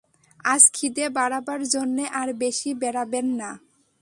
আজ 0.45 0.63
খিদে 0.73 1.05
বাড়াবার 1.09 1.61
জন্যে 1.73 2.05
আর 2.11 2.29
বেশি 2.33 2.69
বেড়াবেন 2.73 3.27
না। 3.39 3.49